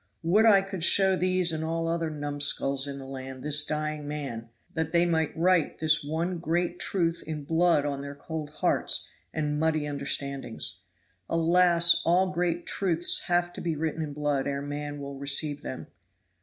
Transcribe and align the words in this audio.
Would 0.23 0.47
I 0.47 0.63
could 0.63 0.83
show 0.83 1.15
these 1.15 1.51
and 1.51 1.63
all 1.63 1.87
other 1.87 2.09
numskulls 2.09 2.87
in 2.87 2.97
the 2.97 3.05
land 3.05 3.43
this 3.43 3.63
dying 3.63 4.07
man, 4.07 4.49
that 4.73 4.93
they 4.93 5.05
might 5.05 5.31
write 5.37 5.77
this 5.77 6.03
one 6.03 6.39
great 6.39 6.79
truth 6.79 7.23
in 7.27 7.43
blood 7.43 7.85
on 7.85 8.01
their 8.01 8.15
cold 8.15 8.49
hearts 8.49 9.13
and 9.31 9.59
muddy 9.59 9.85
understandings. 9.85 10.85
Alas! 11.29 12.01
all 12.03 12.31
great 12.31 12.65
truths 12.65 13.25
have 13.27 13.53
to 13.53 13.61
be 13.61 13.75
written 13.75 14.01
in 14.01 14.13
blood 14.13 14.47
ere 14.47 14.59
man 14.63 14.99
will 14.99 15.19
receive 15.19 15.61
them." 15.61 15.85